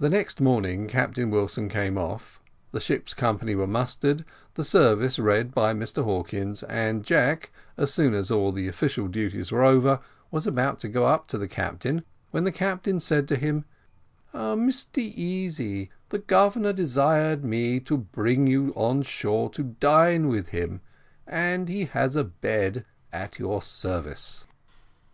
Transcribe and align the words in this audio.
The 0.00 0.08
next 0.08 0.40
morning 0.40 0.86
Captain 0.88 1.28
Wilson 1.28 1.68
came 1.68 1.98
off; 1.98 2.40
the 2.72 2.80
ship's 2.80 3.12
company 3.12 3.54
were 3.54 3.66
mustered, 3.66 4.24
the 4.54 4.64
service 4.64 5.18
read 5.18 5.52
by 5.54 5.74
Mr 5.74 6.02
Hawkins, 6.02 6.62
and 6.62 7.04
Jack, 7.04 7.50
as 7.76 7.92
soon 7.92 8.14
as 8.14 8.30
all 8.30 8.52
the 8.52 8.68
official 8.68 9.06
duties 9.06 9.52
were 9.52 9.62
over, 9.64 10.00
was 10.30 10.46
about 10.46 10.78
to 10.80 10.88
go 10.88 11.04
up 11.04 11.28
to 11.28 11.36
the 11.36 11.46
captain, 11.46 12.04
when 12.30 12.44
the 12.44 12.50
captain 12.50 13.00
said 13.00 13.28
to 13.28 13.36
him: 13.36 13.66
"Mr 14.32 14.96
Easy, 14.96 15.90
the 16.08 16.20
Governor 16.20 16.72
desired 16.72 17.44
me 17.44 17.80
to 17.80 17.98
bring 17.98 18.46
you 18.46 18.72
on 18.74 19.02
shore 19.02 19.50
to 19.50 19.62
dine 19.62 20.28
with 20.28 20.48
him, 20.56 20.80
and 21.26 21.68
he 21.68 21.84
has 21.84 22.16
a 22.16 22.24
bed 22.24 22.86
at 23.12 23.38
your 23.38 23.60
service." 23.60 24.46